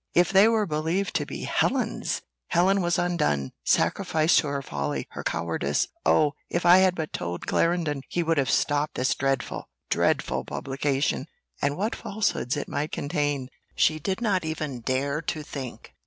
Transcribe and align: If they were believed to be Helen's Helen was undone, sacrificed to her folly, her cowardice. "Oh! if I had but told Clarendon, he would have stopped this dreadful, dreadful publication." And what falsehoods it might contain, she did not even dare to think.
If 0.15 0.33
they 0.33 0.47
were 0.47 0.65
believed 0.65 1.13
to 1.17 1.27
be 1.27 1.43
Helen's 1.43 2.23
Helen 2.47 2.81
was 2.81 2.97
undone, 2.97 3.51
sacrificed 3.63 4.39
to 4.39 4.47
her 4.47 4.63
folly, 4.63 5.05
her 5.11 5.21
cowardice. 5.23 5.89
"Oh! 6.07 6.33
if 6.49 6.65
I 6.65 6.77
had 6.77 6.95
but 6.95 7.13
told 7.13 7.45
Clarendon, 7.45 8.01
he 8.09 8.23
would 8.23 8.39
have 8.39 8.49
stopped 8.49 8.95
this 8.95 9.13
dreadful, 9.13 9.69
dreadful 9.91 10.43
publication." 10.43 11.27
And 11.61 11.77
what 11.77 11.95
falsehoods 11.95 12.57
it 12.57 12.67
might 12.67 12.91
contain, 12.91 13.49
she 13.75 13.99
did 13.99 14.21
not 14.21 14.43
even 14.43 14.79
dare 14.79 15.21
to 15.21 15.43
think. 15.43 15.93